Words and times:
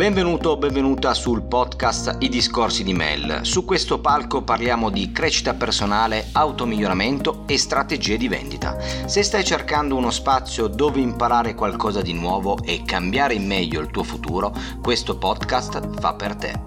Benvenuto 0.00 0.52
o 0.52 0.56
benvenuta 0.56 1.12
sul 1.12 1.42
podcast 1.42 2.16
I 2.20 2.30
discorsi 2.30 2.82
di 2.82 2.94
Mel. 2.94 3.40
Su 3.42 3.66
questo 3.66 4.00
palco 4.00 4.40
parliamo 4.40 4.88
di 4.88 5.12
crescita 5.12 5.52
personale, 5.52 6.28
automiglioramento 6.32 7.42
e 7.46 7.58
strategie 7.58 8.16
di 8.16 8.26
vendita. 8.26 8.78
Se 9.04 9.22
stai 9.22 9.44
cercando 9.44 9.96
uno 9.96 10.10
spazio 10.10 10.68
dove 10.68 11.00
imparare 11.00 11.54
qualcosa 11.54 12.00
di 12.00 12.14
nuovo 12.14 12.56
e 12.62 12.82
cambiare 12.82 13.34
in 13.34 13.46
meglio 13.46 13.82
il 13.82 13.90
tuo 13.90 14.02
futuro, 14.02 14.54
questo 14.80 15.18
podcast 15.18 16.00
fa 16.00 16.14
per 16.14 16.34
te. 16.34 16.58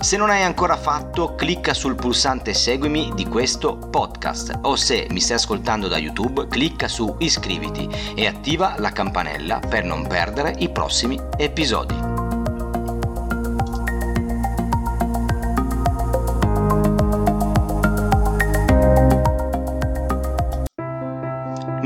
Se 0.00 0.16
non 0.16 0.28
hai 0.28 0.42
ancora 0.42 0.76
fatto, 0.76 1.36
clicca 1.36 1.74
sul 1.74 1.94
pulsante 1.94 2.54
seguimi 2.54 3.12
di 3.14 3.24
questo 3.26 3.76
podcast 3.76 4.58
o 4.62 4.74
se 4.74 5.06
mi 5.10 5.20
stai 5.20 5.36
ascoltando 5.36 5.86
da 5.86 5.96
YouTube, 5.96 6.48
clicca 6.48 6.88
su 6.88 7.14
iscriviti 7.20 7.88
e 8.16 8.26
attiva 8.26 8.74
la 8.78 8.90
campanella 8.90 9.60
per 9.60 9.84
non 9.84 10.08
perdere 10.08 10.56
i 10.58 10.70
prossimi 10.70 11.16
episodi. 11.36 12.19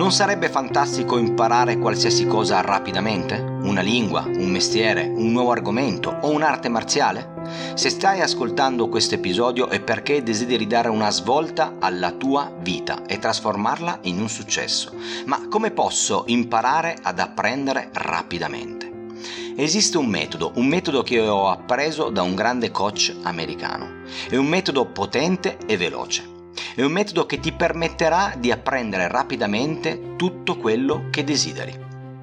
Non 0.05 0.13
sarebbe 0.13 0.51
fantastico 0.51 1.17
imparare 1.17 1.79
qualsiasi 1.79 2.27
cosa 2.27 2.61
rapidamente? 2.61 3.37
Una 3.39 3.81
lingua, 3.81 4.25
un 4.27 4.51
mestiere, 4.51 5.07
un 5.07 5.33
nuovo 5.33 5.51
argomento 5.51 6.19
o 6.21 6.29
un'arte 6.29 6.69
marziale? 6.69 7.73
Se 7.73 7.89
stai 7.89 8.21
ascoltando 8.21 8.91
questo 8.91 9.15
episodio 9.15 9.71
è 9.71 9.81
perché 9.81 10.23
desideri 10.23 10.67
dare 10.67 10.91
una 10.91 11.11
svolta 11.11 11.77
alla 11.79 12.11
tua 12.11 12.53
vita 12.61 13.07
e 13.07 13.19
trasformarla 13.19 14.01
in 14.03 14.21
un 14.21 14.29
successo. 14.29 14.93
Ma 15.25 15.49
come 15.49 15.71
posso 15.71 16.25
imparare 16.27 16.99
ad 17.01 17.19
apprendere 17.19 17.89
rapidamente? 17.95 19.15
Esiste 19.57 19.97
un 19.97 20.09
metodo, 20.09 20.53
un 20.57 20.67
metodo 20.67 21.03
che 21.03 21.19
ho 21.27 21.49
appreso 21.49 22.11
da 22.11 22.21
un 22.21 22.35
grande 22.35 22.71
coach 22.71 23.17
americano. 23.23 24.03
È 24.29 24.37
un 24.37 24.49
metodo 24.49 24.85
potente 24.85 25.57
e 25.65 25.79
veloce. 25.79 26.34
È 26.77 26.83
un 26.83 26.91
metodo 26.91 27.25
che 27.25 27.39
ti 27.39 27.53
permetterà 27.53 28.35
di 28.37 28.51
apprendere 28.51 29.07
rapidamente 29.07 30.17
tutto 30.17 30.57
quello 30.57 31.05
che 31.09 31.23
desideri. 31.23 31.79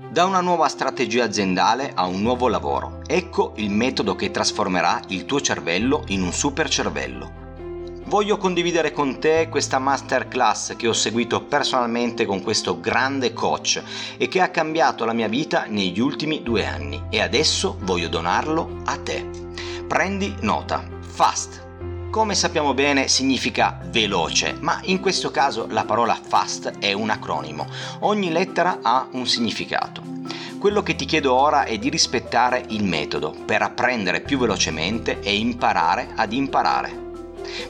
Da 0.09 0.25
una 0.25 0.41
nuova 0.41 0.67
strategia 0.67 1.23
aziendale 1.23 1.93
a 1.95 2.05
un 2.05 2.21
nuovo 2.21 2.49
lavoro. 2.49 2.99
Ecco 3.07 3.53
il 3.55 3.69
metodo 3.69 4.13
che 4.15 4.29
trasformerà 4.29 4.99
il 5.07 5.23
tuo 5.23 5.39
cervello 5.39 6.03
in 6.07 6.21
un 6.21 6.33
super 6.33 6.67
cervello. 6.67 7.31
Voglio 8.07 8.35
condividere 8.35 8.91
con 8.91 9.21
te 9.21 9.47
questa 9.47 9.79
masterclass 9.79 10.75
che 10.75 10.89
ho 10.89 10.93
seguito 10.93 11.45
personalmente 11.45 12.25
con 12.25 12.41
questo 12.41 12.77
grande 12.81 13.31
coach 13.31 13.81
e 14.17 14.27
che 14.27 14.41
ha 14.41 14.49
cambiato 14.49 15.05
la 15.05 15.13
mia 15.13 15.29
vita 15.29 15.63
negli 15.65 16.01
ultimi 16.01 16.43
due 16.43 16.65
anni 16.65 17.03
e 17.09 17.21
adesso 17.21 17.77
voglio 17.83 18.09
donarlo 18.09 18.81
a 18.83 18.97
te. 18.97 19.25
Prendi 19.87 20.35
nota. 20.41 20.85
Fast 20.99 21.69
come 22.11 22.35
sappiamo 22.35 22.73
bene 22.73 23.07
significa 23.07 23.79
veloce, 23.85 24.57
ma 24.59 24.81
in 24.83 24.99
questo 24.99 25.31
caso 25.31 25.65
la 25.69 25.85
parola 25.85 26.19
fast 26.21 26.79
è 26.79 26.91
un 26.91 27.09
acronimo. 27.09 27.65
Ogni 27.99 28.29
lettera 28.29 28.79
ha 28.81 29.07
un 29.11 29.25
significato. 29.25 30.03
Quello 30.59 30.83
che 30.83 30.95
ti 30.95 31.05
chiedo 31.05 31.33
ora 31.33 31.63
è 31.63 31.77
di 31.77 31.89
rispettare 31.89 32.65
il 32.67 32.83
metodo 32.83 33.33
per 33.45 33.61
apprendere 33.61 34.19
più 34.19 34.37
velocemente 34.37 35.21
e 35.21 35.37
imparare 35.37 36.09
ad 36.13 36.33
imparare. 36.33 36.91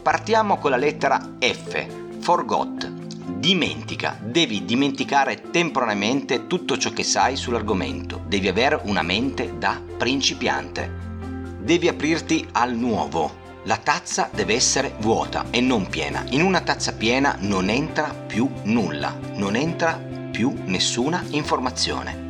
Partiamo 0.02 0.58
con 0.58 0.72
la 0.72 0.78
lettera 0.78 1.22
F, 1.40 1.86
forgot. 2.20 2.90
Dimentica, 3.38 4.18
devi 4.20 4.66
dimenticare 4.66 5.52
temporaneamente 5.52 6.48
tutto 6.48 6.80
ciò 6.80 6.90
che 6.92 7.04
sai 7.04 7.36
sull'argomento, 7.36 8.24
devi 8.26 8.48
avere 8.48 8.80
una 8.86 9.04
mente 9.04 9.58
da 9.60 9.80
principiante. 9.98 10.92
Devi 11.60 11.88
aprirti 11.88 12.48
al 12.54 12.74
nuovo, 12.74 13.41
la 13.66 13.78
tazza 13.78 14.28
deve 14.34 14.56
essere 14.56 14.96
vuota 15.00 15.46
e 15.52 15.62
non 15.62 15.88
piena. 15.88 16.24
In 16.30 16.42
una 16.42 16.62
tazza 16.62 16.94
piena 16.94 17.38
non 17.42 17.70
entra 17.70 18.12
più 18.12 18.50
nulla, 18.64 19.16
non 19.36 19.56
entra 19.56 19.94
più 20.32 20.56
nessuna 20.66 21.24
informazione. 21.30 22.30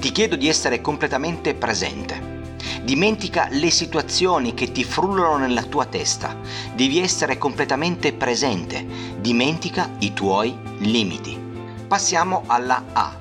Ti 0.00 0.10
chiedo 0.10 0.34
di 0.34 0.48
essere 0.48 0.80
completamente 0.80 1.54
presente. 1.54 2.40
Dimentica 2.82 3.46
le 3.52 3.70
situazioni 3.70 4.54
che 4.54 4.72
ti 4.72 4.82
frullano 4.82 5.36
nella 5.36 5.62
tua 5.62 5.84
testa. 5.84 6.36
Devi 6.74 6.98
essere 6.98 7.38
completamente 7.38 8.12
presente. 8.12 8.84
Dimentica 9.20 9.88
i 10.00 10.12
tuoi 10.12 10.56
limiti. 10.78 11.38
Passiamo 11.86 12.42
alla 12.46 12.82
A. 12.92 13.16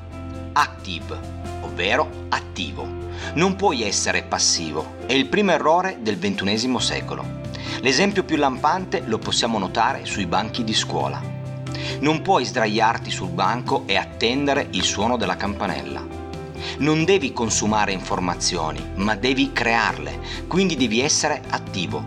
Active, 0.54 1.20
ovvero 1.62 2.10
attivo. 2.30 2.88
Non 3.36 3.56
puoi 3.56 3.84
essere 3.84 4.24
passivo. 4.24 4.96
È 5.06 5.14
il 5.14 5.28
primo 5.28 5.52
errore 5.52 6.00
del 6.02 6.18
XXI 6.18 6.80
secolo. 6.80 7.41
L'esempio 7.81 8.24
più 8.24 8.38
lampante 8.38 9.02
lo 9.06 9.18
possiamo 9.18 9.58
notare 9.58 10.06
sui 10.06 10.28
banchi 10.28 10.64
di 10.64 10.74
scuola. 10.74 11.19
Non 12.00 12.22
puoi 12.22 12.46
sdraiarti 12.46 13.09
sul 13.09 13.30
banco 13.30 13.84
e 13.88 13.96
attendere 13.96 14.68
il 14.72 14.84
suono 14.84 15.18
della 15.18 15.36
campanella. 15.36 16.06
Non 16.78 17.06
devi 17.06 17.34
consumare 17.34 17.92
informazioni, 17.92 18.92
ma 18.96 19.16
devi 19.16 19.52
crearle, 19.52 20.19
quindi 20.47 20.75
devi 20.75 21.02
essere 21.02 21.42
attivo. 21.50 22.06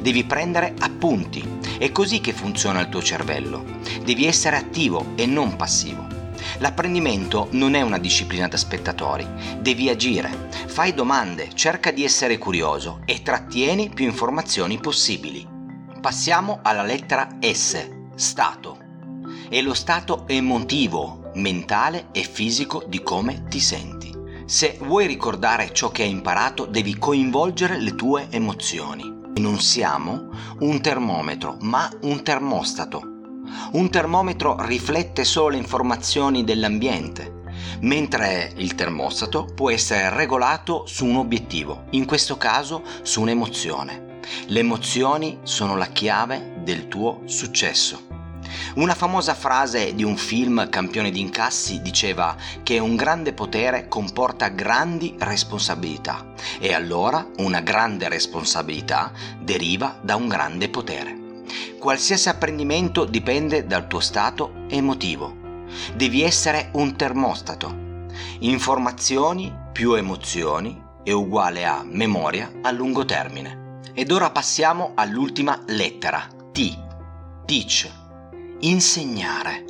Devi 0.00 0.24
prendere 0.24 0.74
appunti. 0.80 1.60
È 1.78 1.92
così 1.92 2.20
che 2.20 2.32
funziona 2.32 2.80
il 2.80 2.88
tuo 2.88 3.02
cervello. 3.02 3.64
Devi 4.02 4.26
essere 4.26 4.56
attivo 4.56 5.12
e 5.14 5.26
non 5.26 5.54
passivo. 5.54 6.13
L'apprendimento 6.58 7.48
non 7.52 7.74
è 7.74 7.80
una 7.80 7.98
disciplina 7.98 8.46
da 8.46 8.56
spettatori, 8.56 9.26
devi 9.58 9.88
agire, 9.88 10.48
fai 10.66 10.94
domande, 10.94 11.50
cerca 11.54 11.90
di 11.90 12.04
essere 12.04 12.38
curioso 12.38 13.00
e 13.04 13.22
trattieni 13.22 13.90
più 13.90 14.04
informazioni 14.04 14.78
possibili. 14.78 15.46
Passiamo 16.00 16.60
alla 16.62 16.82
lettera 16.82 17.38
S, 17.40 17.88
stato. 18.14 18.78
È 19.48 19.60
lo 19.60 19.74
stato 19.74 20.28
emotivo, 20.28 21.30
mentale 21.34 22.08
e 22.12 22.22
fisico 22.22 22.84
di 22.86 23.02
come 23.02 23.44
ti 23.48 23.58
senti. 23.58 24.12
Se 24.46 24.78
vuoi 24.82 25.06
ricordare 25.06 25.72
ciò 25.72 25.90
che 25.90 26.02
hai 26.02 26.10
imparato, 26.10 26.66
devi 26.66 26.98
coinvolgere 26.98 27.80
le 27.80 27.94
tue 27.94 28.28
emozioni. 28.30 29.12
Non 29.36 29.58
siamo 29.58 30.28
un 30.60 30.80
termometro, 30.80 31.56
ma 31.60 31.90
un 32.02 32.22
termostato 32.22 33.13
un 33.72 33.90
termometro 33.90 34.56
riflette 34.60 35.24
solo 35.24 35.56
informazioni 35.56 36.44
dell'ambiente, 36.44 37.42
mentre 37.80 38.52
il 38.56 38.74
termostato 38.74 39.44
può 39.54 39.70
essere 39.70 40.14
regolato 40.14 40.84
su 40.86 41.06
un 41.06 41.16
obiettivo, 41.16 41.84
in 41.90 42.04
questo 42.04 42.36
caso 42.36 42.82
su 43.02 43.20
un'emozione. 43.20 44.20
Le 44.46 44.60
emozioni 44.60 45.38
sono 45.42 45.76
la 45.76 45.86
chiave 45.86 46.54
del 46.62 46.88
tuo 46.88 47.22
successo. 47.26 48.12
Una 48.76 48.94
famosa 48.94 49.34
frase 49.34 49.94
di 49.94 50.04
un 50.04 50.16
film 50.16 50.68
campione 50.68 51.10
di 51.10 51.20
incassi 51.20 51.80
diceva 51.80 52.36
che 52.62 52.78
un 52.78 52.94
grande 52.96 53.32
potere 53.32 53.88
comporta 53.88 54.48
grandi 54.48 55.14
responsabilità 55.18 56.32
e 56.60 56.72
allora 56.74 57.26
una 57.38 57.60
grande 57.60 58.08
responsabilità 58.08 59.12
deriva 59.40 59.98
da 60.02 60.16
un 60.16 60.28
grande 60.28 60.68
potere. 60.68 61.23
Qualsiasi 61.78 62.28
apprendimento 62.28 63.04
dipende 63.04 63.66
dal 63.66 63.86
tuo 63.86 64.00
stato 64.00 64.64
emotivo. 64.68 65.36
Devi 65.94 66.22
essere 66.22 66.70
un 66.74 66.96
termostato. 66.96 68.06
Informazioni 68.40 69.52
più 69.72 69.94
emozioni 69.94 70.82
è 71.02 71.10
uguale 71.10 71.64
a 71.66 71.82
memoria 71.84 72.50
a 72.62 72.70
lungo 72.70 73.04
termine. 73.04 73.80
Ed 73.92 74.10
ora 74.10 74.30
passiamo 74.30 74.92
all'ultima 74.94 75.62
lettera, 75.66 76.26
T. 76.52 76.78
Teach. 77.44 77.90
Insegnare. 78.60 79.64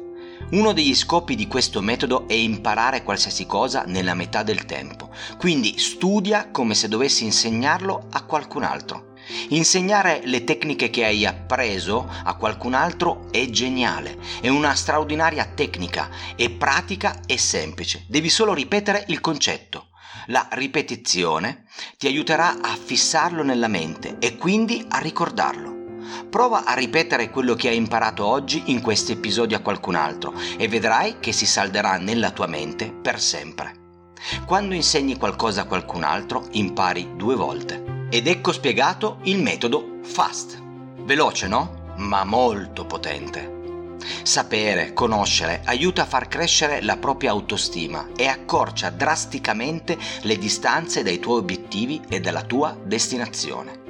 Uno 0.50 0.72
degli 0.72 0.94
scopi 0.94 1.34
di 1.34 1.48
questo 1.48 1.80
metodo 1.80 2.28
è 2.28 2.34
imparare 2.34 3.02
qualsiasi 3.02 3.46
cosa 3.46 3.84
nella 3.86 4.14
metà 4.14 4.42
del 4.42 4.66
tempo, 4.66 5.10
quindi 5.38 5.78
studia 5.78 6.50
come 6.50 6.74
se 6.74 6.86
dovessi 6.86 7.24
insegnarlo 7.24 8.06
a 8.10 8.22
qualcun 8.24 8.62
altro. 8.62 9.13
Insegnare 9.48 10.20
le 10.24 10.44
tecniche 10.44 10.90
che 10.90 11.04
hai 11.04 11.24
appreso 11.24 12.10
a 12.24 12.34
qualcun 12.34 12.74
altro 12.74 13.30
è 13.30 13.48
geniale, 13.50 14.18
è 14.40 14.48
una 14.48 14.74
straordinaria 14.74 15.44
tecnica, 15.46 16.08
è 16.36 16.50
pratica 16.50 17.20
e 17.26 17.38
semplice, 17.38 18.04
devi 18.08 18.28
solo 18.28 18.52
ripetere 18.52 19.04
il 19.08 19.20
concetto. 19.20 19.88
La 20.28 20.48
ripetizione 20.52 21.64
ti 21.98 22.06
aiuterà 22.06 22.60
a 22.60 22.76
fissarlo 22.82 23.42
nella 23.42 23.68
mente 23.68 24.16
e 24.18 24.36
quindi 24.36 24.84
a 24.88 24.98
ricordarlo. 24.98 25.72
Prova 26.30 26.64
a 26.64 26.74
ripetere 26.74 27.30
quello 27.30 27.54
che 27.54 27.68
hai 27.68 27.76
imparato 27.76 28.24
oggi 28.24 28.62
in 28.66 28.80
questi 28.80 29.12
episodi 29.12 29.54
a 29.54 29.60
qualcun 29.60 29.94
altro 29.94 30.34
e 30.56 30.68
vedrai 30.68 31.18
che 31.20 31.32
si 31.32 31.46
salderà 31.46 31.96
nella 31.96 32.30
tua 32.30 32.46
mente 32.46 32.90
per 32.92 33.20
sempre. 33.20 33.82
Quando 34.46 34.74
insegni 34.74 35.18
qualcosa 35.18 35.62
a 35.62 35.66
qualcun 35.66 36.02
altro, 36.02 36.48
impari 36.52 37.10
due 37.16 37.34
volte. 37.34 37.83
Ed 38.14 38.28
ecco 38.28 38.52
spiegato 38.52 39.18
il 39.24 39.42
metodo 39.42 39.98
FAST. 40.04 40.62
Veloce, 41.00 41.48
no? 41.48 41.94
Ma 41.96 42.22
molto 42.22 42.84
potente. 42.86 43.96
Sapere, 44.22 44.92
conoscere, 44.92 45.62
aiuta 45.64 46.02
a 46.02 46.06
far 46.06 46.28
crescere 46.28 46.80
la 46.80 46.96
propria 46.96 47.32
autostima 47.32 48.10
e 48.16 48.28
accorcia 48.28 48.90
drasticamente 48.90 49.98
le 50.20 50.38
distanze 50.38 51.02
dai 51.02 51.18
tuoi 51.18 51.38
obiettivi 51.38 52.02
e 52.08 52.20
dalla 52.20 52.42
tua 52.42 52.78
destinazione. 52.80 53.80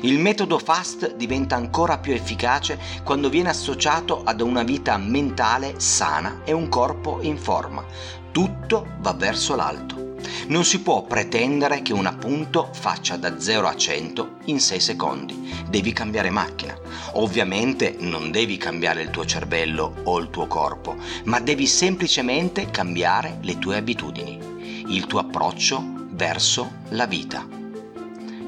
Il 0.00 0.18
metodo 0.18 0.58
FAST 0.58 1.14
diventa 1.14 1.54
ancora 1.54 1.98
più 1.98 2.12
efficace 2.12 2.80
quando 3.04 3.28
viene 3.28 3.50
associato 3.50 4.24
ad 4.24 4.40
una 4.40 4.64
vita 4.64 4.96
mentale 4.96 5.78
sana 5.78 6.40
e 6.42 6.50
un 6.50 6.68
corpo 6.68 7.20
in 7.20 7.38
forma. 7.38 7.84
Tutto 8.32 8.96
va 8.98 9.12
verso 9.12 9.54
l'alto. 9.54 10.07
Non 10.48 10.64
si 10.64 10.80
può 10.80 11.02
pretendere 11.02 11.82
che 11.82 11.92
un 11.92 12.06
appunto 12.06 12.68
faccia 12.72 13.16
da 13.16 13.38
0 13.38 13.68
a 13.68 13.76
100 13.76 14.36
in 14.46 14.60
6 14.60 14.80
secondi. 14.80 15.54
Devi 15.68 15.92
cambiare 15.92 16.30
macchina. 16.30 16.76
Ovviamente 17.12 17.96
non 17.98 18.30
devi 18.30 18.56
cambiare 18.56 19.02
il 19.02 19.10
tuo 19.10 19.24
cervello 19.24 19.94
o 20.04 20.18
il 20.18 20.30
tuo 20.30 20.46
corpo, 20.46 20.96
ma 21.24 21.40
devi 21.40 21.66
semplicemente 21.66 22.70
cambiare 22.70 23.38
le 23.42 23.58
tue 23.58 23.76
abitudini, 23.76 24.84
il 24.88 25.06
tuo 25.06 25.20
approccio 25.20 25.82
verso 26.10 26.70
la 26.90 27.06
vita. 27.06 27.46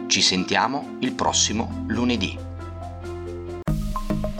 Ci 0.07 0.23
sentiamo 0.23 0.97
il 1.01 1.13
prossimo 1.13 1.85
lunedì. 1.87 2.37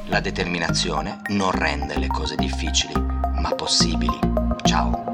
La 0.07 0.19
determinazione 0.19 1.21
non 1.29 1.53
rende 1.53 1.97
le 1.97 2.09
cose 2.09 2.35
difficili, 2.35 2.95
ma 2.95 3.55
possibili. 3.55 4.19
Ciao! 4.65 5.10